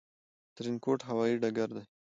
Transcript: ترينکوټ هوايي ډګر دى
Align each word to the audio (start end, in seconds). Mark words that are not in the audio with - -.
ترينکوټ 0.55 0.99
هوايي 1.09 1.35
ډګر 1.41 1.69
دى 1.75 1.83